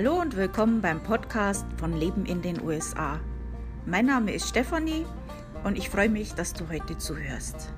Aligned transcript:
Hallo 0.00 0.20
und 0.20 0.36
willkommen 0.36 0.80
beim 0.80 1.02
Podcast 1.02 1.66
von 1.76 1.92
Leben 1.92 2.24
in 2.24 2.40
den 2.40 2.62
USA. 2.62 3.18
Mein 3.84 4.06
Name 4.06 4.32
ist 4.32 4.48
Stefanie 4.48 5.04
und 5.64 5.76
ich 5.76 5.90
freue 5.90 6.08
mich, 6.08 6.34
dass 6.34 6.52
du 6.52 6.68
heute 6.68 6.96
zuhörst. 6.98 7.72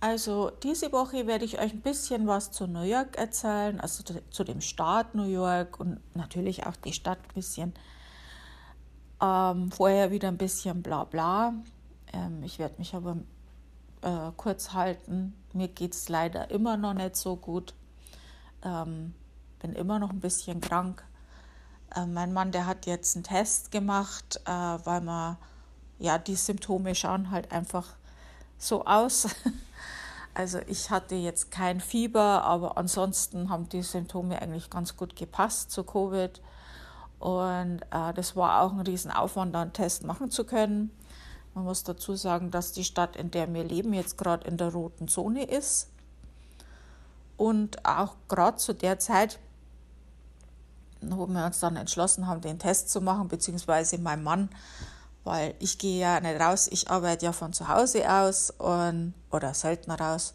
Also 0.00 0.50
diese 0.62 0.92
Woche 0.92 1.26
werde 1.26 1.46
ich 1.46 1.58
euch 1.58 1.72
ein 1.72 1.80
bisschen 1.80 2.26
was 2.26 2.50
zu 2.50 2.66
New 2.66 2.82
York 2.82 3.16
erzählen, 3.16 3.80
also 3.80 4.04
zu 4.28 4.44
dem 4.44 4.60
Staat 4.60 5.14
New 5.14 5.24
York 5.24 5.80
und 5.80 5.98
natürlich 6.14 6.66
auch 6.66 6.76
die 6.76 6.92
Stadt 6.92 7.20
ein 7.26 7.34
bisschen. 7.34 7.72
Ähm, 9.22 9.72
vorher 9.72 10.10
wieder 10.10 10.28
ein 10.28 10.36
bisschen 10.36 10.82
bla 10.82 11.04
bla. 11.04 11.54
Ähm, 12.12 12.42
ich 12.42 12.58
werde 12.58 12.74
mich 12.76 12.94
aber 12.94 13.16
äh, 14.02 14.30
kurz 14.36 14.74
halten. 14.74 15.32
Mir 15.54 15.68
geht 15.68 15.94
es 15.94 16.08
leider 16.08 16.50
immer 16.50 16.76
noch 16.76 16.94
nicht 16.94 17.16
so 17.16 17.36
gut. 17.36 17.74
Ähm, 18.64 19.14
bin 19.60 19.74
immer 19.74 19.98
noch 19.98 20.10
ein 20.10 20.20
bisschen 20.20 20.60
krank. 20.60 21.04
Äh, 21.94 22.06
mein 22.06 22.32
Mann, 22.32 22.52
der 22.52 22.66
hat 22.66 22.86
jetzt 22.86 23.16
einen 23.16 23.24
Test 23.24 23.70
gemacht, 23.70 24.40
äh, 24.44 24.50
weil 24.50 25.00
man, 25.00 25.36
ja, 25.98 26.18
die 26.18 26.36
Symptome 26.36 26.94
schauen 26.94 27.30
halt 27.30 27.52
einfach 27.52 27.86
so 28.58 28.84
aus. 28.84 29.28
Also 30.34 30.60
ich 30.66 30.88
hatte 30.88 31.14
jetzt 31.14 31.50
kein 31.50 31.78
Fieber, 31.78 32.42
aber 32.44 32.78
ansonsten 32.78 33.50
haben 33.50 33.68
die 33.68 33.82
Symptome 33.82 34.40
eigentlich 34.40 34.70
ganz 34.70 34.96
gut 34.96 35.14
gepasst 35.14 35.70
zu 35.70 35.84
Covid. 35.84 36.40
Und 37.18 37.82
äh, 37.90 38.14
das 38.14 38.34
war 38.34 38.62
auch 38.62 38.72
ein 38.72 38.80
Riesenaufwand, 38.80 39.54
einen 39.54 39.74
Test 39.74 40.04
machen 40.04 40.30
zu 40.30 40.44
können. 40.44 40.90
Man 41.54 41.64
muss 41.64 41.84
dazu 41.84 42.14
sagen, 42.14 42.50
dass 42.50 42.72
die 42.72 42.84
Stadt, 42.84 43.16
in 43.16 43.30
der 43.30 43.52
wir 43.52 43.64
leben, 43.64 43.92
jetzt 43.92 44.16
gerade 44.16 44.48
in 44.48 44.56
der 44.56 44.72
roten 44.72 45.08
Zone 45.08 45.44
ist. 45.44 45.88
Und 47.36 47.84
auch 47.84 48.14
gerade 48.28 48.56
zu 48.56 48.74
der 48.74 48.98
Zeit, 48.98 49.38
wo 51.00 51.26
wir 51.26 51.44
uns 51.44 51.60
dann 51.60 51.76
entschlossen 51.76 52.26
haben, 52.26 52.40
den 52.40 52.58
Test 52.58 52.90
zu 52.90 53.00
machen, 53.00 53.28
beziehungsweise 53.28 53.98
mein 53.98 54.22
Mann, 54.22 54.48
weil 55.24 55.54
ich 55.58 55.78
gehe 55.78 56.00
ja 56.00 56.20
nicht 56.20 56.40
raus, 56.40 56.68
ich 56.70 56.90
arbeite 56.90 57.26
ja 57.26 57.32
von 57.32 57.52
zu 57.52 57.68
Hause 57.68 58.10
aus 58.10 58.50
und, 58.50 59.14
oder 59.30 59.54
seltener 59.54 60.00
raus. 60.00 60.34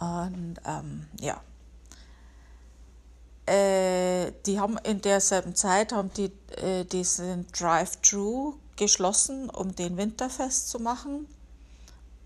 Und 0.00 0.56
ähm, 0.64 1.06
ja. 1.20 1.40
Äh, 3.46 4.32
die 4.44 4.58
haben 4.58 4.76
in 4.78 5.00
derselben 5.00 5.54
Zeit 5.54 5.92
haben 5.92 6.10
die 6.14 6.32
äh, 6.56 6.84
diesen 6.84 7.46
Drive-Thru 7.52 8.54
geschlossen, 8.76 9.50
um 9.50 9.74
den 9.74 9.96
Winterfest 9.96 10.68
zu 10.68 10.78
machen. 10.78 11.26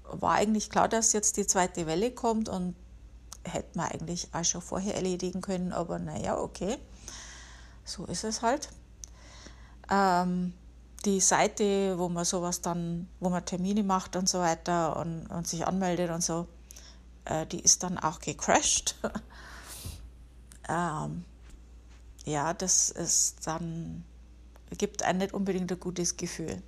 War 0.04 0.34
eigentlich 0.34 0.70
klar, 0.70 0.88
dass 0.88 1.12
jetzt 1.12 1.36
die 1.36 1.46
zweite 1.46 1.86
Welle 1.86 2.10
kommt 2.10 2.48
und 2.48 2.74
hätte 3.44 3.78
man 3.78 3.90
eigentlich 3.90 4.28
auch 4.32 4.44
schon 4.44 4.60
vorher 4.60 4.94
erledigen 4.94 5.40
können, 5.40 5.72
aber 5.72 5.98
naja, 5.98 6.38
okay, 6.38 6.76
so 7.84 8.04
ist 8.06 8.24
es 8.24 8.42
halt. 8.42 8.68
Ähm, 9.90 10.52
die 11.04 11.20
Seite, 11.20 11.98
wo 11.98 12.08
man 12.08 12.24
sowas 12.24 12.60
dann, 12.60 13.08
wo 13.20 13.30
man 13.30 13.44
Termine 13.44 13.82
macht 13.82 14.16
und 14.16 14.28
so 14.28 14.40
weiter 14.40 14.96
und, 14.96 15.26
und 15.28 15.48
sich 15.48 15.66
anmeldet 15.66 16.10
und 16.10 16.22
so, 16.22 16.46
äh, 17.24 17.46
die 17.46 17.60
ist 17.60 17.82
dann 17.82 17.98
auch 17.98 18.18
gecrashed. 18.20 18.96
ähm, 20.68 21.24
ja, 22.24 22.52
das 22.52 22.90
ist 22.90 23.46
dann 23.46 24.04
gibt 24.78 25.02
einem 25.02 25.18
nicht 25.18 25.34
unbedingt 25.34 25.70
ein 25.70 25.80
gutes 25.80 26.16
Gefühl. 26.16 26.62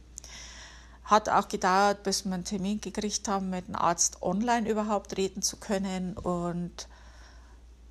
Hat 1.04 1.28
auch 1.28 1.48
gedauert, 1.48 2.02
bis 2.02 2.24
wir 2.24 2.32
einen 2.34 2.44
Termin 2.44 2.80
gekriegt 2.80 3.28
haben, 3.28 3.50
mit 3.50 3.68
dem 3.68 3.76
Arzt 3.76 4.22
online 4.22 4.68
überhaupt 4.68 5.16
reden 5.16 5.42
zu 5.42 5.56
können. 5.56 6.16
Und 6.16 6.88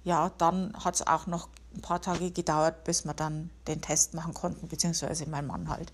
ja, 0.03 0.31
dann 0.37 0.73
hat 0.83 0.95
es 0.95 1.07
auch 1.07 1.27
noch 1.27 1.49
ein 1.75 1.81
paar 1.81 2.01
Tage 2.01 2.31
gedauert, 2.31 2.83
bis 2.83 3.05
wir 3.05 3.13
dann 3.13 3.49
den 3.67 3.81
Test 3.81 4.13
machen 4.13 4.33
konnten, 4.33 4.67
beziehungsweise 4.67 5.29
mein 5.29 5.47
Mann 5.47 5.69
halt. 5.69 5.91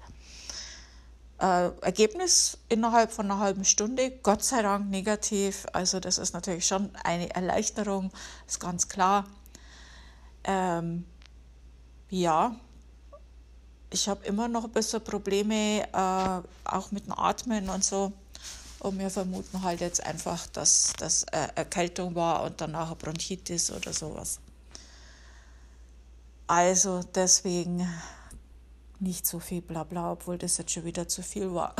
Äh, 1.39 1.69
Ergebnis 1.81 2.57
innerhalb 2.67 3.11
von 3.11 3.25
einer 3.29 3.39
halben 3.39 3.63
Stunde, 3.63 4.09
Gott 4.23 4.43
sei 4.43 4.63
Dank 4.63 4.89
negativ. 4.89 5.67
Also 5.71 5.99
das 5.99 6.17
ist 6.17 6.33
natürlich 6.33 6.65
schon 6.65 6.95
eine 7.03 7.29
Erleichterung, 7.29 8.11
ist 8.47 8.59
ganz 8.59 8.89
klar. 8.89 9.25
Ähm, 10.43 11.05
ja, 12.09 12.55
ich 13.89 14.07
habe 14.07 14.25
immer 14.25 14.47
noch 14.47 14.65
ein 14.65 14.71
bisschen 14.71 15.03
Probleme, 15.03 15.83
äh, 15.83 16.41
auch 16.65 16.91
mit 16.91 17.05
dem 17.05 17.13
Atmen 17.13 17.69
und 17.69 17.83
so. 17.83 18.11
Und 18.79 18.99
wir 18.99 19.09
vermuten 19.09 19.63
halt 19.63 19.81
jetzt 19.81 20.03
einfach, 20.03 20.45
dass 20.47 20.93
das 20.97 21.23
äh, 21.23 21.47
Erkältung 21.55 22.13
war 22.15 22.43
und 22.43 22.61
danach 22.61 22.95
Bronchitis 22.95 23.71
oder 23.71 23.91
sowas. 23.91 24.39
Also 26.45 27.01
deswegen 27.15 27.87
nicht 28.99 29.25
so 29.25 29.39
viel 29.39 29.61
Blabla, 29.61 30.13
obwohl 30.13 30.37
das 30.37 30.57
jetzt 30.57 30.71
schon 30.71 30.85
wieder 30.85 31.07
zu 31.07 31.21
viel 31.23 31.53
war. 31.53 31.75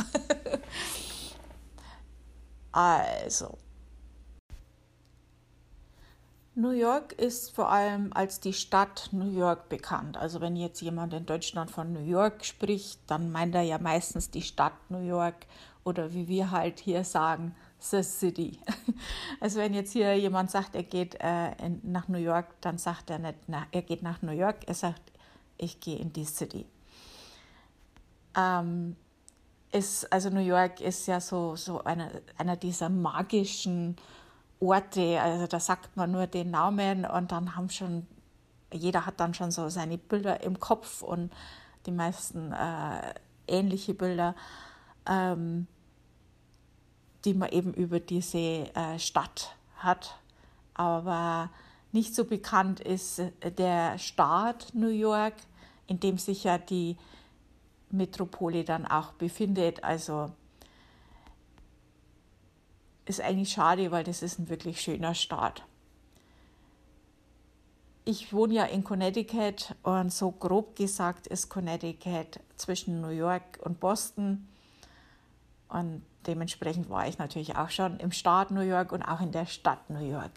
also, 2.72 3.58
New 6.58 6.70
York 6.72 7.12
ist 7.12 7.54
vor 7.54 7.70
allem 7.70 8.12
als 8.12 8.40
die 8.40 8.52
Stadt 8.52 9.10
New 9.12 9.30
York 9.30 9.68
bekannt. 9.68 10.16
Also 10.16 10.40
wenn 10.40 10.56
jetzt 10.56 10.80
jemand 10.80 11.14
in 11.14 11.24
Deutschland 11.24 11.70
von 11.70 11.92
New 11.92 12.04
York 12.04 12.44
spricht, 12.44 12.98
dann 13.06 13.30
meint 13.30 13.54
er 13.54 13.62
ja 13.62 13.78
meistens 13.78 14.32
die 14.32 14.42
Stadt 14.42 14.72
New 14.88 15.06
York 15.06 15.46
oder 15.84 16.12
wie 16.12 16.26
wir 16.26 16.50
halt 16.50 16.80
hier 16.80 17.04
sagen, 17.04 17.54
the 17.78 18.02
city. 18.02 18.58
Also 19.40 19.60
wenn 19.60 19.72
jetzt 19.72 19.92
hier 19.92 20.18
jemand 20.18 20.50
sagt, 20.50 20.74
er 20.74 20.82
geht 20.82 21.14
äh, 21.20 21.52
in, 21.64 21.80
nach 21.84 22.08
New 22.08 22.18
York, 22.18 22.60
dann 22.60 22.76
sagt 22.76 23.08
er 23.10 23.20
nicht, 23.20 23.38
na, 23.46 23.68
er 23.70 23.82
geht 23.82 24.02
nach 24.02 24.20
New 24.22 24.32
York, 24.32 24.66
er 24.66 24.74
sagt, 24.74 25.12
ich 25.58 25.78
gehe 25.78 25.98
in 25.98 26.12
die 26.12 26.24
City. 26.24 26.66
Ähm, 28.36 28.96
ist, 29.70 30.12
also 30.12 30.28
New 30.30 30.40
York 30.40 30.80
ist 30.80 31.06
ja 31.06 31.20
so, 31.20 31.54
so 31.54 31.84
einer, 31.84 32.10
einer 32.36 32.56
dieser 32.56 32.88
magischen 32.88 33.94
Orte, 34.60 35.20
also 35.20 35.46
da 35.46 35.60
sagt 35.60 35.96
man 35.96 36.10
nur 36.10 36.26
den 36.26 36.50
Namen 36.50 37.04
und 37.04 37.32
dann 37.32 37.54
haben 37.54 37.70
schon, 37.70 38.06
jeder 38.72 39.06
hat 39.06 39.20
dann 39.20 39.34
schon 39.34 39.50
so 39.50 39.68
seine 39.68 39.98
Bilder 39.98 40.42
im 40.42 40.58
Kopf 40.58 41.02
und 41.02 41.32
die 41.86 41.92
meisten 41.92 42.52
äh, 42.52 43.14
ähnliche 43.46 43.94
Bilder, 43.94 44.34
ähm, 45.06 45.66
die 47.24 47.34
man 47.34 47.50
eben 47.50 47.72
über 47.72 48.00
diese 48.00 48.38
äh, 48.38 48.98
Stadt 48.98 49.54
hat. 49.76 50.16
Aber 50.74 51.50
nicht 51.92 52.14
so 52.14 52.24
bekannt 52.24 52.80
ist 52.80 53.22
der 53.42 53.98
Staat 53.98 54.74
New 54.74 54.88
York, 54.88 55.34
in 55.86 56.00
dem 56.00 56.18
sich 56.18 56.44
ja 56.44 56.58
die 56.58 56.96
Metropole 57.90 58.64
dann 58.64 58.86
auch 58.86 59.12
befindet. 59.12 59.82
Also 59.82 60.30
ist 63.08 63.20
eigentlich 63.20 63.52
schade, 63.52 63.90
weil 63.90 64.04
das 64.04 64.22
ist 64.22 64.38
ein 64.38 64.48
wirklich 64.48 64.80
schöner 64.80 65.14
Staat. 65.14 65.62
Ich 68.04 68.32
wohne 68.32 68.54
ja 68.54 68.64
in 68.64 68.84
Connecticut 68.84 69.74
und 69.82 70.12
so 70.12 70.30
grob 70.30 70.76
gesagt 70.76 71.26
ist 71.26 71.50
Connecticut 71.50 72.40
zwischen 72.56 73.00
New 73.00 73.08
York 73.08 73.58
und 73.62 73.80
Boston. 73.80 74.48
Und 75.68 76.02
dementsprechend 76.26 76.88
war 76.88 77.06
ich 77.06 77.18
natürlich 77.18 77.56
auch 77.56 77.70
schon 77.70 77.98
im 78.00 78.12
Staat 78.12 78.50
New 78.50 78.62
York 78.62 78.92
und 78.92 79.02
auch 79.02 79.20
in 79.20 79.32
der 79.32 79.46
Stadt 79.46 79.90
New 79.90 80.10
York. 80.10 80.32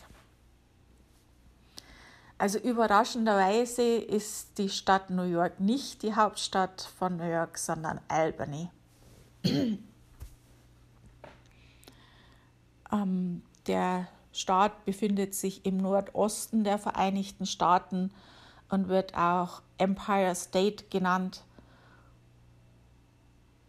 Also 2.38 2.58
überraschenderweise 2.58 3.84
ist 3.84 4.58
die 4.58 4.70
Stadt 4.70 5.12
New 5.12 5.24
York 5.24 5.60
nicht 5.60 6.02
die 6.02 6.16
Hauptstadt 6.16 6.90
von 6.98 7.18
New 7.18 7.30
York, 7.30 7.58
sondern 7.58 8.02
Albany. 8.08 8.70
Ähm, 12.92 13.42
der 13.68 14.08
Staat 14.34 14.86
befindet 14.86 15.36
sich 15.36 15.66
im 15.66 15.78
Nordosten 15.78 16.64
der 16.64 16.78
Vereinigten 16.78 17.46
Staaten 17.46 18.12
und 18.70 18.88
wird 18.88 19.16
auch 19.16 19.62
Empire 19.78 20.34
State 20.36 20.86
genannt. 20.90 21.44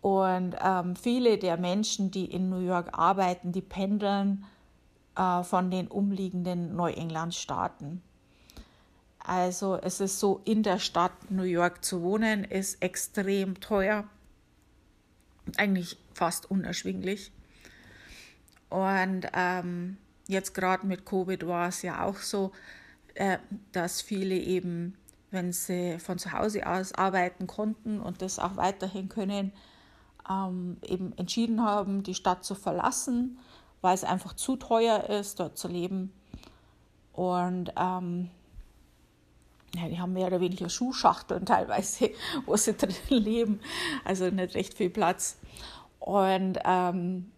Und 0.00 0.56
ähm, 0.61 0.96
viele 0.96 1.38
der 1.38 1.56
Menschen, 1.56 2.11
die 2.11 2.25
in 2.25 2.49
New 2.49 2.61
York 2.61 2.91
arbeiten, 2.93 3.52
die 3.52 3.61
pendeln 3.61 4.44
äh, 5.17 5.43
von 5.43 5.70
den 5.70 5.88
umliegenden 5.88 6.75
Neuenglandstaaten. 6.75 8.02
Also 9.19 9.76
es 9.76 10.00
ist 10.00 10.19
so, 10.19 10.41
in 10.44 10.64
der 10.64 10.81
Stadt 10.81 11.31
New 11.31 11.44
York 11.44 11.85
zu 11.85 12.02
wohnen, 12.02 12.43
ist 12.44 12.82
extrem 12.82 13.61
teuer, 13.61 14.05
eigentlich 15.56 15.96
fast 16.14 16.50
unerschwinglich. 16.50 17.31
Und 18.72 19.26
ähm, 19.34 19.98
jetzt 20.28 20.54
gerade 20.54 20.86
mit 20.86 21.04
Covid 21.04 21.46
war 21.46 21.69
es 21.69 21.82
ja 21.82 22.06
auch 22.06 22.16
so, 22.16 22.52
äh, 23.14 23.36
dass 23.72 24.00
viele 24.00 24.34
eben, 24.34 24.96
wenn 25.30 25.52
sie 25.52 25.98
von 25.98 26.19
zu 26.19 26.32
Hause 26.32 26.66
aus 26.66 26.94
arbeiten 26.94 27.46
konnten 27.46 28.00
und 28.00 28.22
das 28.22 28.38
auch 28.38 28.56
weiterhin 28.56 29.10
können, 29.10 29.52
ähm, 30.26 30.78
eben 30.86 31.12
entschieden 31.19 31.62
haben, 31.62 32.02
die 32.02 32.14
Stadt 32.14 32.46
zu 32.46 32.54
verlassen, 32.54 33.38
weil 33.82 33.94
es 33.94 34.04
einfach 34.04 34.32
zu 34.32 34.56
teuer 34.56 35.04
ist, 35.10 35.38
dort 35.38 35.58
zu 35.58 35.69
leben. 35.69 36.10
Und 37.12 37.74
ähm, 37.76 38.30
ja, 39.74 39.86
die 39.90 40.00
haben 40.00 40.14
mehr 40.14 40.28
oder 40.28 40.40
weniger 40.40 40.70
Schuhschachteln 40.70 41.44
teilweise, 41.44 42.10
wo 42.46 42.56
sie 42.56 42.72
drin 42.72 42.94
leben. 43.10 43.60
Also 44.02 44.30
nicht 44.30 44.54
recht 44.54 44.72
viel 44.72 44.88
Platz. 44.88 45.36
Und 45.98 46.58
ähm, 46.64 47.31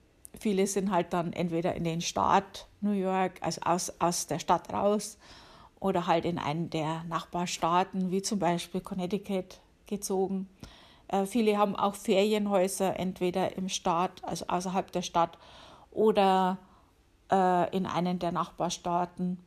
viele 0.44 0.66
sind 0.66 0.90
halt 0.90 1.14
dann 1.14 1.32
entweder 1.32 1.74
in 1.74 1.84
den 1.84 2.02
Staat 2.02 2.66
New 2.82 2.92
York, 2.92 3.38
also 3.40 3.62
aus, 3.62 3.92
aus 3.98 4.26
der 4.26 4.38
Stadt 4.38 4.70
raus, 4.70 5.16
oder 5.80 6.06
halt 6.06 6.26
in 6.26 6.38
einen 6.38 6.68
der 6.68 7.02
Nachbarstaaten, 7.04 8.10
wie 8.10 8.20
zum 8.20 8.40
Beispiel 8.40 8.82
Connecticut, 8.82 9.60
gezogen. 9.86 10.50
Äh, 11.08 11.24
viele 11.24 11.56
haben 11.56 11.74
auch 11.74 11.94
Ferienhäuser 11.94 12.98
entweder 12.98 13.56
im 13.56 13.70
Staat, 13.70 14.22
also 14.22 14.46
außerhalb 14.48 14.92
der 14.92 15.00
Stadt, 15.00 15.38
oder 15.90 16.58
äh, 17.32 17.74
in 17.74 17.86
einen 17.86 18.18
der 18.18 18.32
Nachbarstaaten. 18.32 19.38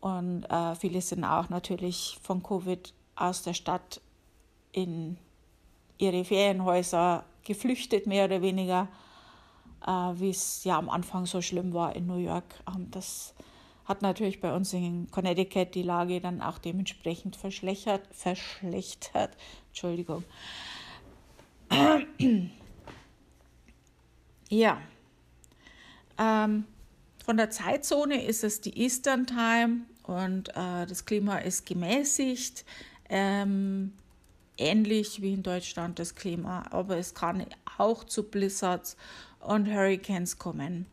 Und 0.00 0.44
äh, 0.44 0.74
viele 0.74 1.00
sind 1.00 1.24
auch 1.24 1.48
natürlich 1.48 2.18
von 2.22 2.42
Covid 2.42 2.92
aus 3.16 3.42
der 3.42 3.54
Stadt 3.54 4.02
in 4.72 5.16
ihre 5.96 6.24
Ferienhäuser 6.26 7.24
geflüchtet, 7.42 8.06
mehr 8.06 8.26
oder 8.26 8.42
weniger, 8.42 8.88
wie 9.86 10.30
es 10.30 10.64
ja 10.64 10.78
am 10.78 10.90
Anfang 10.90 11.26
so 11.26 11.40
schlimm 11.40 11.72
war 11.72 11.96
in 11.96 12.06
New 12.06 12.18
York. 12.18 12.44
Ähm, 12.68 12.90
das 12.90 13.34
hat 13.84 14.02
natürlich 14.02 14.40
bei 14.40 14.54
uns 14.54 14.72
in 14.72 15.10
Connecticut 15.10 15.74
die 15.74 15.82
Lage 15.82 16.20
dann 16.20 16.40
auch 16.40 16.58
dementsprechend 16.58 17.36
verschlechtert. 17.36 18.02
verschlechtert. 18.12 19.36
Entschuldigung. 19.68 20.24
ja. 24.48 24.80
Ähm, 26.18 26.66
von 27.24 27.36
der 27.36 27.50
Zeitzone 27.50 28.24
ist 28.24 28.44
es 28.44 28.60
die 28.60 28.78
Eastern 28.78 29.26
Time 29.26 29.86
und 30.04 30.50
äh, 30.50 30.86
das 30.86 31.04
Klima 31.04 31.38
ist 31.38 31.66
gemäßigt, 31.66 32.64
ähm, 33.08 33.92
ähnlich 34.56 35.22
wie 35.22 35.32
in 35.32 35.42
Deutschland 35.42 35.98
das 35.98 36.14
Klima, 36.14 36.64
aber 36.70 36.96
es 36.96 37.14
kann 37.14 37.46
auch 37.78 38.04
zu 38.04 38.24
Blizzards 38.24 38.96
und 39.40 39.66
Hurricanes 39.66 40.38
kommen. 40.38 40.86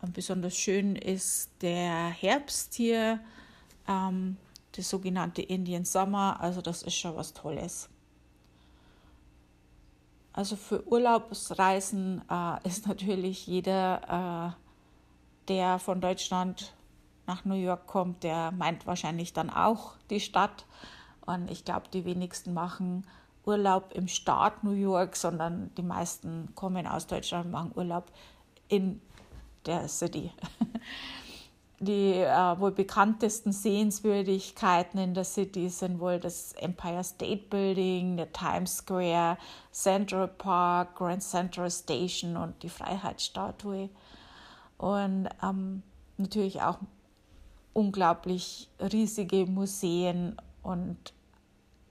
Und 0.00 0.14
besonders 0.14 0.56
schön 0.56 0.96
ist 0.96 1.50
der 1.60 2.08
Herbst 2.08 2.74
hier, 2.74 3.20
ähm, 3.88 4.36
das 4.72 4.88
sogenannte 4.88 5.42
Indian 5.42 5.84
Summer, 5.84 6.38
also 6.40 6.60
das 6.60 6.82
ist 6.82 6.94
schon 6.94 7.16
was 7.16 7.32
Tolles. 7.32 7.88
Also 10.32 10.54
für 10.54 10.86
Urlaubsreisen 10.86 12.22
äh, 12.30 12.68
ist 12.68 12.86
natürlich 12.86 13.46
jeder, 13.46 14.54
äh, 14.56 15.48
der 15.48 15.78
von 15.80 16.00
Deutschland 16.00 16.74
nach 17.26 17.44
New 17.44 17.56
York 17.56 17.86
kommt, 17.86 18.22
der 18.22 18.52
meint 18.52 18.86
wahrscheinlich 18.86 19.32
dann 19.32 19.50
auch 19.50 19.96
die 20.10 20.20
Stadt. 20.20 20.64
Und 21.26 21.50
ich 21.50 21.64
glaube, 21.64 21.88
die 21.92 22.04
wenigsten 22.04 22.54
machen 22.54 23.04
Urlaub 23.48 23.92
im 23.94 24.08
Staat 24.08 24.62
New 24.62 24.72
York, 24.72 25.16
sondern 25.16 25.70
die 25.76 25.82
meisten 25.82 26.54
kommen 26.54 26.86
aus 26.86 27.06
Deutschland 27.06 27.46
und 27.46 27.52
machen 27.52 27.72
Urlaub 27.74 28.04
in 28.68 29.00
der 29.64 29.88
City. 29.88 30.30
Die 31.80 32.14
äh, 32.14 32.58
wohl 32.58 32.72
bekanntesten 32.72 33.52
Sehenswürdigkeiten 33.52 34.98
in 34.98 35.14
der 35.14 35.22
City 35.22 35.68
sind 35.68 36.00
wohl 36.00 36.18
das 36.18 36.52
Empire 36.54 37.04
State 37.04 37.44
Building, 37.48 38.16
der 38.16 38.32
Times 38.32 38.78
Square, 38.78 39.38
Central 39.70 40.26
Park, 40.26 40.96
Grand 40.96 41.22
Central 41.22 41.70
Station 41.70 42.36
und 42.36 42.60
die 42.64 42.68
Freiheitsstatue. 42.68 43.90
Und 44.76 45.28
ähm, 45.40 45.84
natürlich 46.16 46.60
auch 46.62 46.78
unglaublich 47.74 48.68
riesige 48.80 49.46
Museen 49.46 50.36
und 50.64 51.12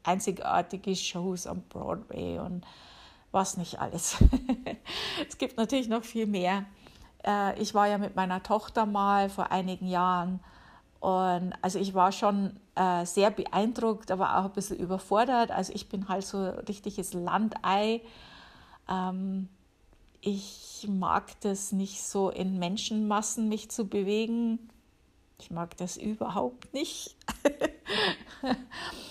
einzigartige 0.07 0.95
Shows 0.95 1.47
am 1.47 1.61
Broadway 1.69 2.39
und 2.39 2.65
was 3.31 3.57
nicht 3.57 3.79
alles. 3.79 4.17
es 5.27 5.37
gibt 5.37 5.57
natürlich 5.57 5.89
noch 5.89 6.03
viel 6.03 6.25
mehr. 6.25 6.65
Äh, 7.25 7.61
ich 7.61 7.73
war 7.73 7.87
ja 7.87 7.97
mit 7.97 8.15
meiner 8.15 8.41
Tochter 8.41 8.85
mal 8.85 9.29
vor 9.29 9.51
einigen 9.51 9.87
Jahren 9.87 10.39
und 10.99 11.53
also 11.61 11.77
ich 11.77 11.93
war 11.93 12.11
schon 12.11 12.59
äh, 12.75 13.05
sehr 13.05 13.29
beeindruckt, 13.29 14.11
aber 14.11 14.37
auch 14.37 14.45
ein 14.45 14.53
bisschen 14.53 14.77
überfordert. 14.77 15.51
Also 15.51 15.73
ich 15.73 15.89
bin 15.89 16.07
halt 16.07 16.25
so 16.25 16.43
richtiges 16.67 17.13
Landei. 17.13 18.01
Ähm, 18.89 19.49
ich 20.21 20.87
mag 20.89 21.39
das 21.41 21.71
nicht 21.71 22.01
so 22.01 22.29
in 22.29 22.57
Menschenmassen 22.57 23.47
mich 23.47 23.69
zu 23.69 23.87
bewegen. 23.87 24.69
Ich 25.39 25.51
mag 25.51 25.77
das 25.77 25.97
überhaupt 25.97 26.73
nicht. 26.73 27.15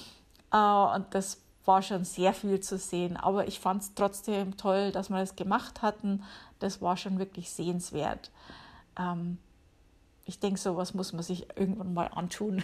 äh, 0.53 0.57
und 0.57 1.07
das 1.15 1.43
war 1.65 1.83
schon 1.83 2.05
sehr 2.05 2.33
viel 2.33 2.61
zu 2.61 2.79
sehen. 2.79 3.17
Aber 3.17 3.49
ich 3.49 3.61
fand 3.61 3.83
es 3.83 3.95
trotzdem 3.95 4.57
toll, 4.57 4.93
dass 4.93 5.11
wir 5.11 5.19
das 5.19 5.37
gemacht 5.37 5.83
hatten. 5.83 6.23
Das 6.59 6.81
war 6.81 6.97
schon 6.97 7.19
wirklich 7.19 7.51
sehenswert. 7.51 8.31
Ähm, 8.99 9.39
ich 10.25 10.41
denke, 10.41 10.59
sowas 10.59 10.95
muss 10.95 11.13
man 11.13 11.23
sich 11.23 11.47
irgendwann 11.57 11.95
mal 11.95 12.09
antun. 12.09 12.63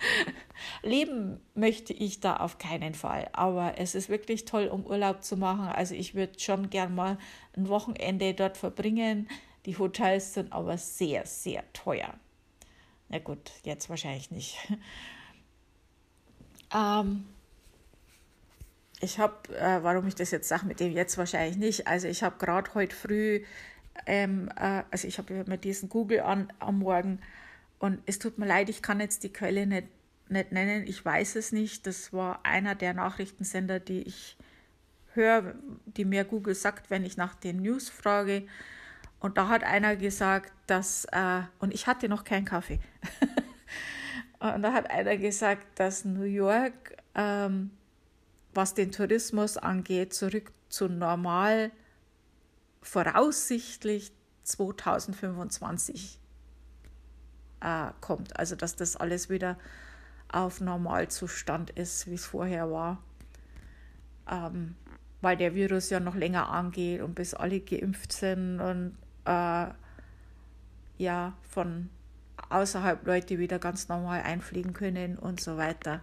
Leben 0.82 1.40
möchte 1.54 1.92
ich 1.92 2.20
da 2.20 2.36
auf 2.36 2.58
keinen 2.58 2.94
Fall. 2.94 3.28
Aber 3.32 3.78
es 3.78 3.94
ist 3.94 4.08
wirklich 4.08 4.44
toll, 4.44 4.66
um 4.66 4.84
Urlaub 4.84 5.24
zu 5.24 5.36
machen. 5.36 5.68
Also 5.68 5.94
ich 5.94 6.14
würde 6.14 6.38
schon 6.38 6.68
gern 6.68 6.94
mal 6.94 7.18
ein 7.56 7.68
Wochenende 7.68 8.34
dort 8.34 8.56
verbringen. 8.56 9.28
Die 9.64 9.78
Hotels 9.78 10.34
sind 10.34 10.52
aber 10.52 10.76
sehr, 10.76 11.24
sehr 11.24 11.64
teuer. 11.72 12.14
Na 13.08 13.18
gut, 13.18 13.52
jetzt 13.64 13.88
wahrscheinlich 13.88 14.30
nicht. 14.30 14.58
Ähm, 16.74 17.24
ich 19.00 19.18
habe, 19.18 19.54
äh, 19.56 19.82
warum 19.82 20.06
ich 20.06 20.14
das 20.14 20.30
jetzt 20.30 20.48
sage, 20.48 20.66
mit 20.66 20.80
dem 20.80 20.92
jetzt 20.92 21.18
wahrscheinlich 21.18 21.56
nicht. 21.56 21.86
Also 21.86 22.08
ich 22.08 22.22
habe 22.22 22.38
gerade 22.38 22.72
heute 22.74 22.94
früh, 22.94 23.42
ähm, 24.06 24.48
äh, 24.56 24.84
also 24.90 25.08
ich 25.08 25.18
habe 25.18 25.44
mir 25.46 25.58
diesen 25.58 25.88
Google 25.88 26.20
an 26.20 26.52
am 26.60 26.78
Morgen 26.78 27.20
und 27.78 28.00
es 28.06 28.20
tut 28.20 28.38
mir 28.38 28.46
leid, 28.46 28.68
ich 28.68 28.80
kann 28.80 29.00
jetzt 29.00 29.24
die 29.24 29.32
Quelle 29.32 29.66
nicht, 29.66 29.88
nicht 30.28 30.52
nennen. 30.52 30.86
Ich 30.86 31.04
weiß 31.04 31.34
es 31.34 31.50
nicht. 31.50 31.86
Das 31.86 32.12
war 32.12 32.38
einer 32.44 32.76
der 32.76 32.94
Nachrichtensender, 32.94 33.80
die 33.80 34.02
ich 34.02 34.36
höre, 35.14 35.56
die 35.86 36.04
mir 36.04 36.24
Google 36.24 36.54
sagt, 36.54 36.90
wenn 36.90 37.04
ich 37.04 37.16
nach 37.16 37.34
den 37.34 37.60
News 37.60 37.90
frage. 37.90 38.46
Und 39.18 39.36
da 39.36 39.48
hat 39.48 39.64
einer 39.64 39.96
gesagt, 39.96 40.52
dass, 40.68 41.06
äh, 41.06 41.42
und 41.58 41.74
ich 41.74 41.88
hatte 41.88 42.08
noch 42.08 42.22
keinen 42.22 42.44
Kaffee. 42.44 42.78
und 44.50 44.62
da 44.62 44.72
hat 44.72 44.90
einer 44.90 45.16
gesagt, 45.16 45.78
dass 45.78 46.04
New 46.04 46.22
York 46.22 46.96
ähm, 47.14 47.70
was 48.54 48.74
den 48.74 48.92
Tourismus 48.92 49.56
angeht, 49.56 50.12
zurück 50.12 50.52
zu 50.68 50.88
normal 50.88 51.70
voraussichtlich 52.82 54.12
2025 54.44 56.18
äh, 57.60 57.90
kommt. 58.00 58.38
Also 58.38 58.56
dass 58.56 58.76
das 58.76 58.96
alles 58.96 59.30
wieder 59.30 59.58
auf 60.30 60.60
Normalzustand 60.60 61.70
ist, 61.70 62.06
wie 62.08 62.14
es 62.14 62.26
vorher 62.26 62.70
war. 62.70 63.02
Ähm, 64.28 64.76
weil 65.20 65.36
der 65.36 65.54
Virus 65.54 65.90
ja 65.90 66.00
noch 66.00 66.16
länger 66.16 66.48
angeht 66.48 67.00
und 67.00 67.14
bis 67.14 67.34
alle 67.34 67.60
geimpft 67.60 68.12
sind 68.12 68.60
und 68.60 68.96
äh, 69.24 69.68
ja 70.98 71.36
von 71.48 71.90
außerhalb 72.52 73.06
Leute 73.06 73.38
wieder 73.38 73.58
ganz 73.58 73.88
normal 73.88 74.22
einfliegen 74.22 74.72
können 74.72 75.18
und 75.18 75.40
so 75.40 75.56
weiter. 75.56 76.00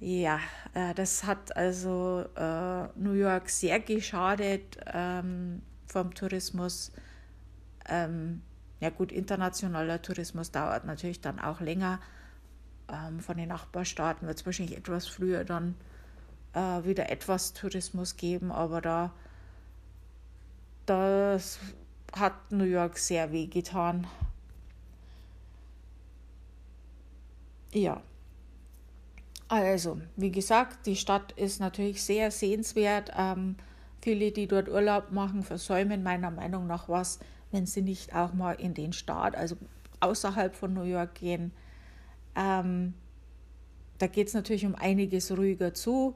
Ja, 0.00 0.40
äh, 0.74 0.94
das 0.94 1.24
hat 1.24 1.56
also 1.56 2.24
äh, 2.36 2.88
New 2.96 3.12
York 3.12 3.48
sehr 3.48 3.78
geschadet 3.78 4.78
ähm, 4.92 5.62
vom 5.86 6.12
Tourismus. 6.12 6.90
Ähm, 7.88 8.42
ja 8.80 8.90
gut, 8.90 9.12
internationaler 9.12 10.02
Tourismus 10.02 10.50
dauert 10.50 10.84
natürlich 10.86 11.20
dann 11.20 11.38
auch 11.38 11.60
länger. 11.60 12.00
Ähm, 12.92 13.20
von 13.20 13.36
den 13.36 13.48
Nachbarstaaten 13.48 14.26
wird 14.26 14.38
es 14.40 14.44
wahrscheinlich 14.44 14.76
etwas 14.76 15.06
früher 15.06 15.44
dann 15.44 15.76
äh, 16.52 16.84
wieder 16.84 17.10
etwas 17.10 17.52
Tourismus 17.52 18.16
geben, 18.16 18.50
aber 18.50 18.80
da 18.80 19.12
das 20.86 21.60
hat 22.12 22.52
New 22.52 22.64
York 22.64 22.98
sehr 22.98 23.32
weh 23.32 23.46
getan. 23.46 24.06
Ja. 27.72 28.02
Also, 29.48 30.00
wie 30.16 30.30
gesagt, 30.30 30.86
die 30.86 30.96
Stadt 30.96 31.32
ist 31.32 31.60
natürlich 31.60 32.02
sehr 32.02 32.30
sehenswert. 32.30 33.10
Ähm, 33.16 33.56
viele, 34.00 34.32
die 34.32 34.46
dort 34.46 34.68
Urlaub 34.68 35.10
machen, 35.10 35.42
versäumen 35.42 36.02
meiner 36.02 36.30
Meinung 36.30 36.66
nach 36.66 36.88
was, 36.88 37.18
wenn 37.50 37.66
sie 37.66 37.82
nicht 37.82 38.14
auch 38.14 38.32
mal 38.32 38.54
in 38.54 38.74
den 38.74 38.92
Staat, 38.92 39.36
also 39.36 39.56
außerhalb 40.00 40.54
von 40.54 40.72
New 40.72 40.84
York 40.84 41.14
gehen. 41.16 41.52
Ähm, 42.34 42.94
da 43.98 44.06
geht 44.06 44.28
es 44.28 44.34
natürlich 44.34 44.66
um 44.66 44.74
einiges 44.74 45.30
ruhiger 45.30 45.74
zu. 45.74 46.14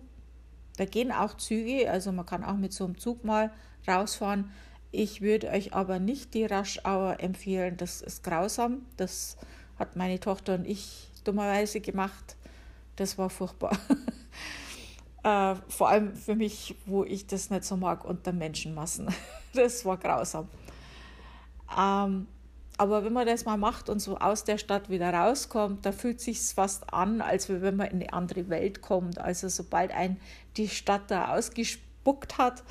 Da 0.77 0.85
gehen 0.85 1.13
auch 1.13 1.37
Züge, 1.37 1.91
also 1.91 2.13
man 2.13 2.27
kann 2.27 2.43
auch 2.43 2.57
mit 2.57 2.73
so 2.73 2.85
einem 2.85 2.99
Zug 2.99 3.25
mal 3.25 3.53
rausfahren. 3.87 4.51
Ich 4.93 5.21
würde 5.21 5.51
euch 5.51 5.75
aber 5.75 5.99
nicht 5.99 6.35
die 6.35 6.45
Rush 6.45 6.81
Hour 6.85 7.17
empfehlen, 7.21 7.77
das 7.77 8.03
ist 8.03 8.23
grausam. 8.25 8.87
Das 8.97 9.37
hat 9.79 9.97
meine 9.97 10.21
Tochter 10.21 10.55
und 10.55 10.67
ich 10.67 11.09
dummerweise 11.25 11.81
gemacht. 11.81 12.37
Das 12.97 13.19
war 13.19 13.29
furchtbar. 13.29 13.77
äh, 15.23 15.55
vor 15.69 15.89
allem 15.89 16.15
für 16.15 16.35
mich, 16.35 16.77
wo 16.87 17.05
ich 17.05 17.27
das 17.27 17.51
nicht 17.51 17.65
so 17.65 17.77
mag, 17.77 18.05
unter 18.05 18.33
Menschenmassen. 18.33 19.13
das 19.53 19.85
war 19.85 19.99
grausam. 19.99 20.49
Ähm, 21.77 22.27
aber 22.79 23.05
wenn 23.05 23.13
man 23.13 23.27
das 23.27 23.45
mal 23.45 23.57
macht 23.57 23.89
und 23.89 24.01
so 24.01 24.19
aus 24.19 24.45
der 24.45 24.59
Stadt 24.59 24.91
wieder 24.91 25.13
rauskommt, 25.13 25.87
da 25.87 25.93
fühlt 25.93 26.21
sich 26.21 26.41
fast 26.41 26.93
an, 26.93 27.23
als 27.23 27.49
wenn 27.49 27.77
man 27.77 27.89
in 27.89 28.03
eine 28.03 28.13
andere 28.13 28.49
Welt 28.51 28.83
kommt. 28.83 29.19
Also 29.19 29.49
sobald 29.49 29.93
ein 29.93 30.21
die 30.57 30.69
Stadt 30.69 31.11
da 31.11 31.35
ausgespuckt 31.35 32.37
hat, 32.39 32.63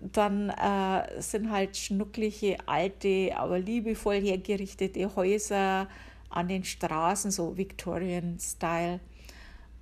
dann 0.00 0.50
äh, 0.50 1.20
sind 1.20 1.50
halt 1.50 1.76
schnuckliche, 1.76 2.56
alte, 2.66 3.32
aber 3.36 3.58
liebevoll 3.58 4.20
hergerichtete 4.20 5.14
Häuser 5.16 5.88
an 6.30 6.48
den 6.48 6.64
Straßen, 6.64 7.30
so 7.30 7.56
Victorian-Style. 7.56 9.00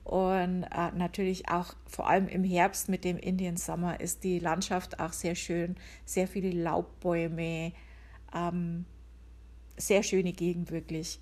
Und 0.04 0.62
äh, 0.62 0.92
natürlich 0.96 1.48
auch 1.48 1.74
vor 1.86 2.08
allem 2.08 2.28
im 2.28 2.44
Herbst 2.44 2.88
mit 2.88 3.04
dem 3.04 3.18
Indian 3.18 3.56
Summer 3.56 4.00
ist 4.00 4.22
die 4.22 4.38
Landschaft 4.38 5.00
auch 5.00 5.12
sehr 5.12 5.34
schön. 5.34 5.74
Sehr 6.04 6.28
viele 6.28 6.50
Laubbäume, 6.50 7.72
ähm, 8.32 8.84
sehr 9.76 10.04
schöne 10.04 10.32
Gegend 10.32 10.70
wirklich. 10.70 11.18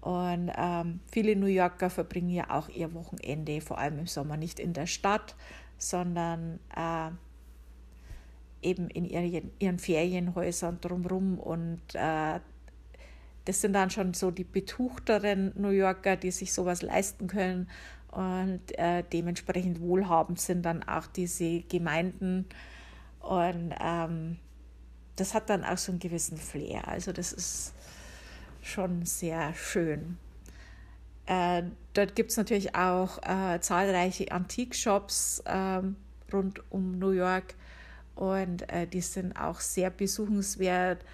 Und 0.00 0.52
ähm, 0.56 1.00
viele 1.10 1.34
New 1.34 1.46
Yorker 1.46 1.90
verbringen 1.90 2.30
ja 2.30 2.50
auch 2.50 2.68
ihr 2.68 2.94
Wochenende, 2.94 3.60
vor 3.60 3.78
allem 3.78 3.98
im 3.98 4.06
Sommer, 4.06 4.36
nicht 4.36 4.60
in 4.60 4.74
der 4.74 4.86
Stadt, 4.86 5.34
sondern 5.78 6.60
äh, 6.76 7.10
eben 8.64 8.88
in 8.88 9.04
ihren, 9.04 9.50
ihren 9.58 9.78
Ferienhäusern 9.78 10.80
drumherum. 10.80 11.38
Und 11.38 11.82
äh, 11.94 12.40
das 13.44 13.60
sind 13.60 13.74
dann 13.74 13.90
schon 13.90 14.14
so 14.14 14.30
die 14.30 14.44
betuchteren 14.44 15.52
New 15.56 15.70
Yorker, 15.70 16.16
die 16.16 16.30
sich 16.30 16.52
sowas 16.52 16.82
leisten 16.82 17.26
können. 17.26 17.68
Und 18.10 18.78
äh, 18.78 19.02
dementsprechend 19.12 19.80
wohlhabend 19.80 20.40
sind 20.40 20.62
dann 20.62 20.82
auch 20.82 21.06
diese 21.06 21.60
Gemeinden. 21.62 22.46
Und 23.20 23.74
ähm, 23.80 24.38
das 25.16 25.34
hat 25.34 25.50
dann 25.50 25.64
auch 25.64 25.78
so 25.78 25.92
einen 25.92 25.98
gewissen 25.98 26.36
Flair. 26.36 26.86
Also 26.88 27.12
das 27.12 27.32
ist 27.32 27.72
schon 28.62 29.04
sehr 29.04 29.54
schön. 29.54 30.18
Äh, 31.26 31.64
dort 31.94 32.14
gibt 32.14 32.30
es 32.30 32.36
natürlich 32.36 32.74
auch 32.74 33.18
äh, 33.22 33.60
zahlreiche 33.60 34.30
Antikshops 34.30 35.42
äh, 35.46 35.80
rund 36.32 36.62
um 36.70 36.98
New 36.98 37.10
York 37.10 37.54
und 38.14 38.70
äh, 38.72 38.86
die 38.86 39.00
sind 39.00 39.36
auch 39.38 39.60
sehr 39.60 39.90
besuchenswert, 39.90 41.04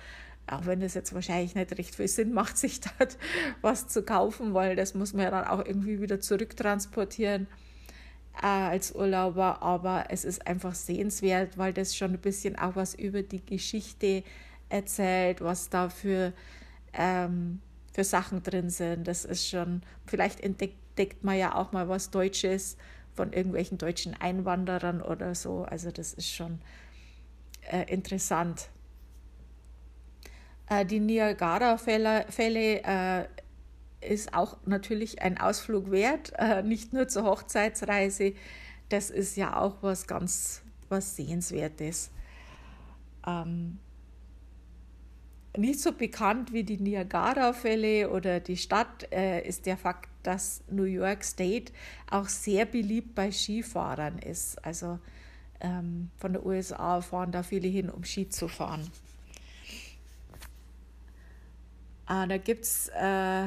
auch 0.47 0.67
wenn 0.67 0.83
es 0.83 0.95
jetzt 0.95 1.15
wahrscheinlich 1.15 1.55
nicht 1.55 1.77
recht 1.79 1.95
viel 1.95 2.09
Sinn 2.09 2.33
macht, 2.33 2.59
sich 2.59 2.81
dort 2.81 3.17
was 3.61 3.89
zu 3.89 4.03
kaufen, 4.03 4.55
weil 4.55 4.77
das 4.77 4.95
muss 4.95 5.13
man 5.13 5.25
ja 5.25 5.31
dann 5.31 5.45
auch 5.45 5.65
irgendwie 5.65 6.01
wieder 6.01 6.21
zurücktransportieren 6.21 7.47
äh, 8.43 8.47
als 8.47 8.95
Urlauber, 8.95 9.63
aber 9.63 10.07
es 10.09 10.25
ist 10.25 10.47
einfach 10.47 10.75
sehenswert, 10.75 11.59
weil 11.59 11.73
das 11.73 11.97
schon 11.97 12.13
ein 12.13 12.21
bisschen 12.21 12.59
auch 12.59 12.77
was 12.77 12.95
über 12.95 13.23
die 13.23 13.45
Geschichte 13.45 14.23
erzählt, 14.69 15.41
was 15.41 15.69
da 15.69 15.89
für, 15.89 16.33
ähm, 16.93 17.61
für 17.93 18.05
Sachen 18.05 18.43
drin 18.43 18.71
sind. 18.71 19.09
Das 19.09 19.25
ist 19.25 19.49
schon, 19.49 19.83
vielleicht 20.07 20.41
entdeckt 20.41 21.25
man 21.25 21.37
ja 21.37 21.55
auch 21.55 21.73
mal 21.73 21.89
was 21.89 22.11
Deutsches 22.11 22.77
von 23.15 23.33
irgendwelchen 23.33 23.79
deutschen 23.79 24.15
Einwanderern 24.15 25.03
oder 25.03 25.35
so. 25.35 25.63
Also 25.63 25.91
das 25.91 26.13
ist 26.15 26.33
schon 26.33 26.61
äh, 27.71 27.85
interessant. 27.93 28.69
Äh, 30.69 30.87
die 30.87 31.01
Niagara-Fälle 31.01 32.27
äh, 32.85 33.27
ist 34.01 34.35
auch 34.35 34.57
natürlich 34.65 35.21
ein 35.23 35.39
Ausflug 35.39 35.91
wert, 35.91 36.33
äh, 36.39 36.63
nicht 36.63 36.93
nur 36.93 37.09
zur 37.09 37.25
Hochzeitsreise. 37.25 38.35
Das 38.89 39.11
ist 39.11 39.37
ja 39.37 39.57
auch 39.57 39.83
was 39.83 40.07
ganz 40.07 40.63
was 40.89 41.17
Sehenswertes. 41.17 42.11
Ähm, 43.27 43.79
nicht 45.57 45.81
so 45.81 45.93
bekannt 45.93 46.53
wie 46.53 46.65
die 46.65 46.79
Niagara-Fälle 46.79 48.11
oder 48.11 48.41
die 48.41 48.57
Stadt 48.57 49.09
äh, 49.13 49.47
ist 49.47 49.67
der 49.67 49.77
Fakt, 49.77 50.09
dass 50.23 50.63
New 50.71 50.85
York 50.85 51.25
State 51.25 51.73
auch 52.11 52.29
sehr 52.29 52.67
beliebt 52.67 53.15
bei 53.15 53.33
Skifahrern 53.33 54.19
ist. 54.19 54.65
Also 54.65 54.99
ähm, 55.61 56.11
von 56.17 56.33
der 56.33 56.45
USA 56.45 57.01
fahren 57.01 57.33
da 57.33 57.43
viele 57.43 57.69
hin, 57.69 57.91
um 57.91 58.05
Ski 58.05 58.29
zu 58.29 58.49
fahren. 58.49 58.91
Äh, 62.09 62.27
da 62.27 62.39
gibt 62.39 62.65
es 62.65 62.89
äh, 62.89 63.47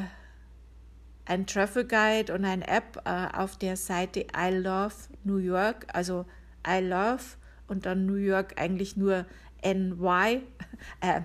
ein 1.25 1.47
Travel 1.47 1.85
Guide 1.85 2.33
und 2.33 2.45
eine 2.45 2.67
App 2.67 3.01
äh, 3.05 3.27
auf 3.35 3.57
der 3.57 3.77
Seite 3.77 4.25
I 4.35 4.51
Love 4.51 4.95
New 5.23 5.37
York, 5.37 5.85
also 5.93 6.25
I 6.67 6.79
Love 6.79 7.23
und 7.67 7.85
dann 7.85 8.05
New 8.05 8.15
York 8.15 8.59
eigentlich 8.59 8.97
nur 8.97 9.25
NY, 9.63 10.43
äh, 11.01 11.21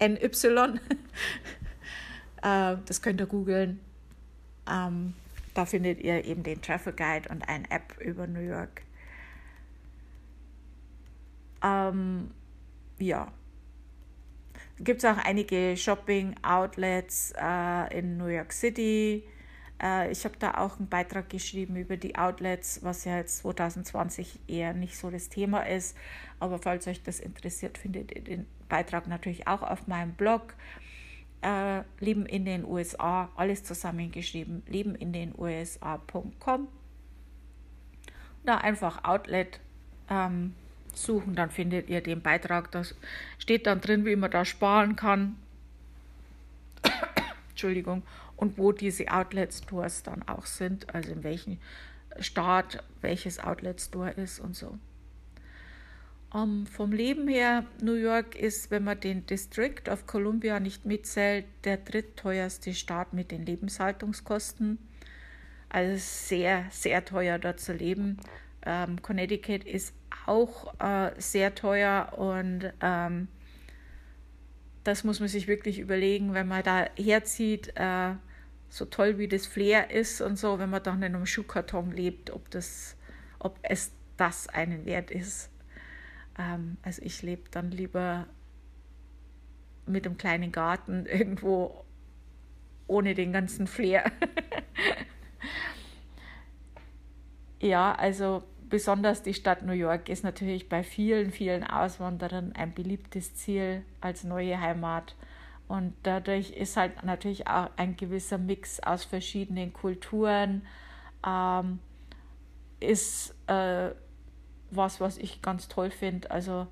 NY. 0.00 0.18
äh, 2.42 2.76
das 2.86 3.02
könnt 3.02 3.20
ihr 3.20 3.26
googeln. 3.26 3.80
Ähm, 4.70 5.14
da 5.54 5.66
findet 5.66 6.00
ihr 6.00 6.24
eben 6.24 6.42
den 6.42 6.62
Travel 6.62 6.92
Guide 6.92 7.28
und 7.28 7.48
eine 7.48 7.70
App 7.70 7.98
über 8.00 8.26
New 8.26 8.40
York. 8.40 8.82
Ähm, 11.62 12.30
ja. 12.98 13.32
Gibt 14.78 15.04
es 15.04 15.10
auch 15.10 15.18
einige 15.18 15.76
Shopping-Outlets 15.76 17.34
äh, 17.38 17.98
in 17.98 18.16
New 18.16 18.26
York 18.26 18.52
City. 18.52 19.24
Äh, 19.80 20.10
ich 20.10 20.24
habe 20.24 20.36
da 20.38 20.54
auch 20.54 20.78
einen 20.78 20.88
Beitrag 20.88 21.28
geschrieben 21.28 21.76
über 21.76 21.96
die 21.96 22.16
Outlets, 22.16 22.82
was 22.82 23.04
ja 23.04 23.16
jetzt 23.16 23.38
2020 23.38 24.40
eher 24.46 24.72
nicht 24.72 24.96
so 24.96 25.10
das 25.10 25.28
Thema 25.28 25.60
ist. 25.66 25.96
Aber 26.38 26.58
falls 26.58 26.86
euch 26.86 27.02
das 27.02 27.20
interessiert, 27.20 27.78
findet 27.78 28.14
ihr 28.14 28.22
den 28.22 28.46
Beitrag 28.68 29.06
natürlich 29.06 29.46
auch 29.46 29.62
auf 29.62 29.86
meinem 29.86 30.12
Blog. 30.14 30.54
Äh, 31.42 31.82
Leben 31.98 32.26
in 32.26 32.44
den 32.44 32.64
USA, 32.64 33.30
alles 33.34 33.64
zusammengeschrieben, 33.64 34.62
leben 34.66 34.94
in 34.94 35.12
den 35.12 35.34
USA.com. 35.38 36.68
Da 38.44 38.58
einfach 38.58 39.04
Outlet 39.04 39.60
ähm, 40.08 40.54
suchen, 40.98 41.34
dann 41.34 41.50
findet 41.50 41.88
ihr 41.88 42.00
den 42.00 42.22
Beitrag. 42.22 42.70
Da 42.70 42.82
steht 43.38 43.66
dann 43.66 43.80
drin, 43.80 44.04
wie 44.04 44.16
man 44.16 44.30
da 44.30 44.44
sparen 44.44 44.96
kann. 44.96 45.36
Entschuldigung. 47.50 48.02
Und 48.36 48.58
wo 48.58 48.72
diese 48.72 49.08
Outlet 49.08 49.52
Stores 49.52 50.02
dann 50.02 50.22
auch 50.26 50.46
sind, 50.46 50.94
also 50.94 51.12
in 51.12 51.22
welchem 51.22 51.58
Staat 52.18 52.82
welches 53.02 53.38
Outlet 53.38 53.80
Store 53.80 54.10
ist 54.10 54.40
und 54.40 54.56
so. 54.56 54.78
Um, 56.32 56.66
vom 56.66 56.92
Leben 56.92 57.26
her, 57.26 57.64
New 57.82 57.94
York 57.94 58.36
ist, 58.36 58.70
wenn 58.70 58.84
man 58.84 59.00
den 59.00 59.26
District 59.26 59.88
of 59.90 60.06
Columbia 60.06 60.60
nicht 60.60 60.86
mitzählt, 60.86 61.44
der 61.64 61.76
drittteuerste 61.76 62.72
Staat 62.72 63.12
mit 63.12 63.32
den 63.32 63.44
Lebenshaltungskosten. 63.44 64.78
Also 65.68 65.96
sehr, 65.98 66.66
sehr 66.70 67.04
teuer 67.04 67.38
dort 67.40 67.58
zu 67.58 67.72
leben. 67.72 68.18
Ähm, 68.64 69.02
Connecticut 69.02 69.64
ist 69.64 69.92
auch 70.26 70.74
äh, 70.80 71.12
sehr 71.18 71.54
teuer 71.54 72.12
und 72.16 72.72
ähm, 72.80 73.28
das 74.84 75.04
muss 75.04 75.20
man 75.20 75.28
sich 75.28 75.46
wirklich 75.46 75.78
überlegen, 75.78 76.34
wenn 76.34 76.48
man 76.48 76.62
da 76.62 76.86
herzieht, 76.96 77.72
äh, 77.76 78.14
so 78.68 78.84
toll 78.84 79.18
wie 79.18 79.28
das 79.28 79.46
Flair 79.46 79.90
ist 79.90 80.20
und 80.20 80.38
so, 80.38 80.58
wenn 80.58 80.70
man 80.70 80.82
dann 80.82 81.02
in 81.02 81.14
einem 81.14 81.26
Schuhkarton 81.26 81.90
lebt, 81.90 82.30
ob, 82.30 82.50
das, 82.50 82.96
ob 83.38 83.58
es 83.62 83.92
das 84.16 84.48
einen 84.48 84.86
wert 84.86 85.10
ist. 85.10 85.50
Ähm, 86.38 86.76
also 86.82 87.02
ich 87.02 87.22
lebe 87.22 87.42
dann 87.50 87.70
lieber 87.70 88.26
mit 89.86 90.06
einem 90.06 90.16
kleinen 90.16 90.52
Garten 90.52 91.06
irgendwo 91.06 91.84
ohne 92.86 93.14
den 93.14 93.32
ganzen 93.32 93.66
Flair. 93.66 94.10
ja, 97.60 97.94
also 97.94 98.44
besonders 98.70 99.22
die 99.22 99.34
Stadt 99.34 99.62
New 99.62 99.72
York 99.72 100.08
ist 100.08 100.24
natürlich 100.24 100.68
bei 100.68 100.82
vielen, 100.82 101.32
vielen 101.32 101.64
Auswanderern 101.64 102.52
ein 102.54 102.72
beliebtes 102.72 103.34
Ziel 103.34 103.84
als 104.00 104.24
neue 104.24 104.58
Heimat. 104.60 105.14
Und 105.68 105.94
dadurch 106.02 106.50
ist 106.50 106.76
halt 106.76 107.04
natürlich 107.04 107.46
auch 107.46 107.68
ein 107.76 107.96
gewisser 107.96 108.38
Mix 108.38 108.80
aus 108.80 109.04
verschiedenen 109.04 109.72
Kulturen, 109.72 110.66
ähm, 111.26 111.80
ist 112.80 113.34
äh, 113.46 113.90
was, 114.70 115.00
was 115.00 115.18
ich 115.18 115.42
ganz 115.42 115.68
toll 115.68 115.90
finde. 115.90 116.30
Also 116.30 116.66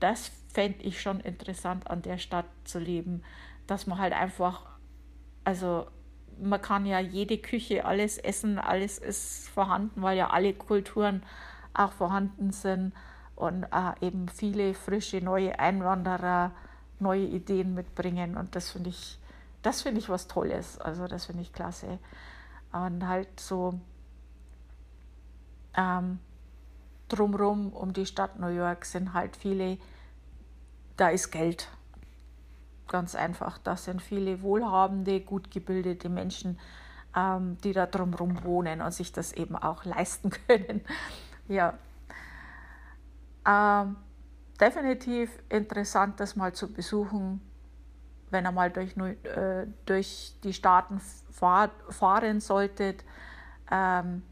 das 0.00 0.30
fände 0.52 0.82
ich 0.82 1.00
schon 1.00 1.20
interessant 1.20 1.88
an 1.90 2.02
der 2.02 2.18
Stadt 2.18 2.46
zu 2.64 2.78
leben, 2.78 3.22
dass 3.66 3.86
man 3.86 3.98
halt 3.98 4.12
einfach, 4.12 4.66
also 5.44 5.86
man 6.40 6.60
kann 6.60 6.86
ja 6.86 7.00
jede 7.00 7.38
Küche, 7.38 7.84
alles 7.84 8.18
essen, 8.18 8.58
alles 8.58 8.98
ist 8.98 9.48
vorhanden, 9.48 10.02
weil 10.02 10.16
ja 10.18 10.30
alle 10.30 10.52
Kulturen 10.54 11.22
auch 11.74 11.92
vorhanden 11.92 12.52
sind. 12.52 12.92
und 13.36 13.64
äh, 13.64 14.06
eben 14.06 14.28
viele 14.28 14.72
frische 14.74 15.20
neue 15.20 15.58
Einwanderer 15.58 16.52
neue 16.98 17.24
Ideen 17.24 17.74
mitbringen 17.74 18.36
und 18.36 18.56
das 18.56 18.70
finde 18.70 18.90
ich, 18.90 19.18
das 19.62 19.82
finde 19.82 20.00
ich 20.00 20.08
was 20.08 20.28
Tolles. 20.28 20.78
Also 20.78 21.06
das 21.06 21.26
finde 21.26 21.42
ich 21.42 21.52
klasse. 21.52 21.98
Und 22.72 23.06
halt 23.06 23.38
so 23.38 23.78
ähm, 25.76 26.18
drumrum 27.08 27.72
um 27.72 27.92
die 27.92 28.06
Stadt 28.06 28.38
New 28.38 28.48
York 28.48 28.84
sind 28.84 29.12
halt 29.12 29.36
viele, 29.36 29.78
da 30.96 31.08
ist 31.08 31.30
Geld. 31.30 31.68
Ganz 32.88 33.14
einfach. 33.14 33.58
Da 33.58 33.76
sind 33.76 34.00
viele 34.00 34.42
wohlhabende, 34.42 35.20
gut 35.20 35.50
gebildete 35.50 36.08
Menschen, 36.08 36.58
ähm, 37.16 37.58
die 37.64 37.72
da 37.72 37.86
drumrum 37.86 38.44
wohnen 38.44 38.80
und 38.80 38.92
sich 38.92 39.12
das 39.12 39.32
eben 39.32 39.56
auch 39.56 39.84
leisten 39.84 40.30
können. 40.46 40.82
ja. 41.48 41.74
Ähm, 43.46 43.96
definitiv 44.60 45.30
interessant, 45.48 46.20
das 46.20 46.36
mal 46.36 46.52
zu 46.52 46.72
besuchen, 46.72 47.40
wenn 48.30 48.44
ihr 48.44 48.52
mal 48.52 48.70
durch, 48.70 48.96
äh, 48.96 49.66
durch 49.84 50.34
die 50.42 50.52
Staaten 50.52 51.00
fahr, 51.30 51.70
fahren 51.90 52.40
solltet. 52.40 53.04
Ähm, 53.70 54.22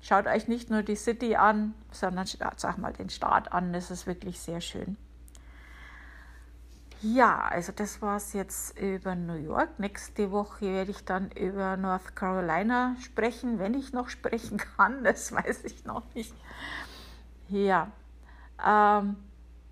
schaut 0.00 0.26
euch 0.26 0.48
nicht 0.48 0.70
nur 0.70 0.82
die 0.82 0.96
City 0.96 1.36
an, 1.36 1.74
sondern 1.92 2.26
schaut 2.26 2.64
euch 2.64 2.76
mal 2.76 2.92
den 2.92 3.10
Staat 3.10 3.52
an. 3.52 3.72
Das 3.72 3.90
ist 3.90 4.06
wirklich 4.06 4.40
sehr 4.40 4.60
schön. 4.60 4.96
Ja, 7.02 7.40
also 7.40 7.72
das 7.72 8.02
war 8.02 8.18
es 8.18 8.34
jetzt 8.34 8.78
über 8.78 9.14
New 9.14 9.36
York. 9.36 9.78
Nächste 9.78 10.30
Woche 10.32 10.66
werde 10.66 10.90
ich 10.90 11.02
dann 11.02 11.30
über 11.30 11.78
North 11.78 12.14
Carolina 12.14 12.94
sprechen, 13.00 13.58
wenn 13.58 13.72
ich 13.72 13.94
noch 13.94 14.10
sprechen 14.10 14.58
kann. 14.58 15.02
Das 15.10 15.32
weiß 15.32 15.64
ich 15.64 15.86
noch 15.86 16.02
nicht. 16.14 16.34
Ja, 17.48 17.90
ähm, 18.64 19.16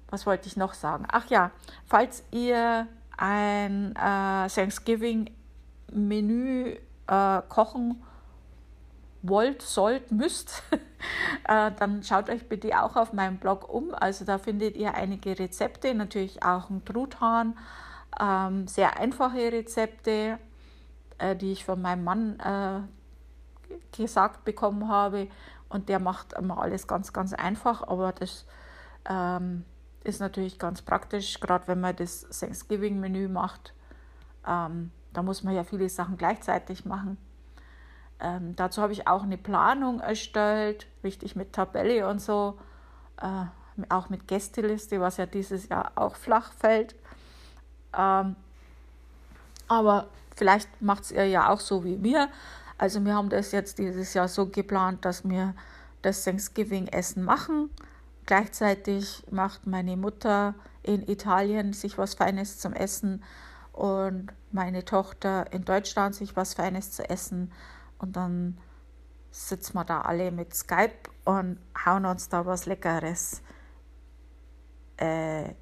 was 0.09 0.25
wollte 0.25 0.49
ich 0.49 0.57
noch 0.57 0.73
sagen? 0.73 1.05
Ach 1.11 1.29
ja, 1.29 1.51
falls 1.85 2.25
ihr 2.31 2.89
ein 3.19 3.95
äh, 3.95 4.49
Thanksgiving-Menü 4.49 6.79
äh, 7.09 7.43
kochen 7.49 8.03
wollt, 9.29 9.63
sollt, 9.63 10.11
müsst, 10.13 10.63
äh, 11.45 11.71
dann 11.79 12.03
schaut 12.03 12.31
euch 12.31 12.49
bitte 12.49 12.83
auch 12.83 12.97
auf 12.97 13.13
meinem 13.13 13.39
Blog 13.39 13.69
um. 13.69 13.95
Also 13.95 14.25
da 14.25 14.39
findet 14.39 14.77
ihr 14.77 14.95
einige 14.95 15.39
Rezepte, 15.39 15.95
natürlich 15.95 16.43
auch 16.43 16.71
ein 16.71 16.85
Truthahn, 16.85 17.57
ähm, 18.21 18.67
sehr 18.67 18.99
einfache 18.99 19.53
Rezepte, 19.53 20.39
äh, 21.19 21.37
die 21.37 21.53
ich 21.53 21.65
von 21.65 21.81
meinem 21.81 22.05
Mann 22.05 22.41
äh, 22.41 22.81
gesagt 23.97 24.45
bekommen 24.45 24.89
habe. 24.89 25.29
Und 25.69 25.89
der 25.89 25.99
macht 25.99 26.33
immer 26.33 26.59
alles 26.59 26.87
ganz, 26.87 27.13
ganz 27.13 27.35
einfach, 27.35 27.87
aber 27.87 28.13
das 28.13 28.47
ähm, 29.09 29.65
ist 30.03 30.21
natürlich 30.21 30.59
ganz 30.59 30.81
praktisch, 30.83 31.41
gerade 31.41 31.69
wenn 31.69 31.81
man 31.81 31.95
das 31.95 32.27
Thanksgiving-Menü 32.31 33.29
macht. 33.29 33.75
Ähm, 34.47 34.91
da 35.13 35.23
muss 35.23 35.43
man 35.43 35.55
ja 35.55 35.65
viele 35.65 35.89
Sachen 35.89 36.17
gleichzeitig 36.17 36.85
machen. 36.85 37.19
Ähm, 38.21 38.57
dazu 38.57 38.83
habe 38.83 38.93
ich 38.93 39.07
auch 39.07 39.23
eine 39.23 39.39
Planung 39.39 40.01
erstellt, 40.01 40.87
richtig 41.05 41.37
mit 41.37 41.53
Tabelle 41.53 42.09
und 42.09 42.21
so, 42.21 42.59
äh, 43.21 43.45
auch 43.89 44.09
mit 44.09 44.27
Gästeliste, 44.27 45.01
was 45.01 45.19
ja 45.19 45.27
dieses 45.27 45.69
Jahr 45.69 45.93
auch 45.95 46.17
flach 46.17 46.53
fällt. 46.53 46.97
Ähm, 47.97 48.35
aber 49.69 50.09
vielleicht 50.35 50.83
macht 50.83 51.05
es 51.05 51.13
ihr 51.13 51.27
ja 51.27 51.51
auch 51.51 51.61
so 51.61 51.85
wie 51.85 51.97
mir. 51.97 52.29
Also 52.77 53.05
wir 53.05 53.15
haben 53.15 53.29
das 53.29 53.53
jetzt 53.53 53.79
dieses 53.79 54.15
Jahr 54.15 54.29
so 54.29 54.47
geplant, 54.47 55.05
dass 55.05 55.29
wir 55.29 55.55
das 56.03 56.25
Thanksgiving-Essen 56.25 57.25
machen. 57.25 57.71
Gleichzeitig 58.27 59.25
macht 59.31 59.67
meine 59.67 59.97
Mutter 59.97 60.55
in 60.83 61.09
Italien 61.09 61.73
sich 61.73 61.99
was 61.99 62.15
Feines 62.15 62.59
zum 62.59 62.73
Essen 62.73 63.23
und 63.73 64.29
meine 64.53 64.85
Tochter 64.85 65.53
in 65.53 65.65
Deutschland 65.65 66.15
sich 66.15 66.37
was 66.37 66.55
Feines 66.55 66.93
zu 66.93 67.09
essen. 67.09 67.53
Und 67.99 68.17
dann 68.17 68.59
sitzen 69.31 69.75
wir 69.75 69.85
da 69.85 70.03
alle 70.03 70.31
mit 70.31 70.55
Skype 70.55 71.11
und 71.25 71.59
hauen 71.85 72.07
uns 72.07 72.29
da 72.29 72.47
was 72.47 72.67
Leckeres 72.67 73.43
äh, 74.97 75.53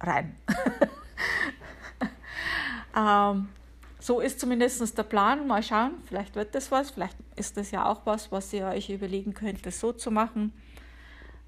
rein. 0.00 0.36
ähm, 2.96 3.48
so 4.00 4.20
ist 4.20 4.38
zumindest 4.38 4.96
der 4.96 5.02
Plan. 5.02 5.46
Mal 5.46 5.62
schauen, 5.62 5.94
vielleicht 6.04 6.36
wird 6.36 6.54
das 6.54 6.70
was. 6.70 6.90
Vielleicht 6.90 7.16
ist 7.34 7.56
das 7.56 7.70
ja 7.70 7.90
auch 7.90 8.02
was, 8.04 8.30
was 8.30 8.52
ihr 8.52 8.66
euch 8.66 8.88
überlegen 8.88 9.34
könnt, 9.34 9.66
das 9.66 9.80
so 9.80 9.92
zu 9.92 10.10
machen. 10.10 10.52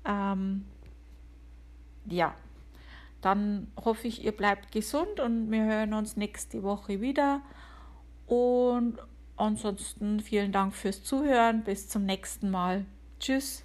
Ähm, 0.05 0.65
ja, 2.07 2.35
dann 3.21 3.71
hoffe 3.85 4.09
ich, 4.09 4.25
ihr 4.25 4.33
bleibt 4.33 4.73
gesund 4.73 5.21
und 5.21 5.51
wir 5.51 5.65
hören 5.65 5.95
uns 5.95 6.17
nächste 6.17 6.63
Woche 6.63 7.01
wieder. 7.01 7.43
Und 8.27 8.99
Ansonsten 9.39 10.21
vielen 10.21 10.53
Dank 10.53 10.75
fürs 10.75 11.05
Zuhören. 11.05 11.63
Bis 11.63 11.89
zum 11.89 12.05
nächsten 12.05 12.51
Mal. 12.51 12.85
Tschüss. 13.21 13.65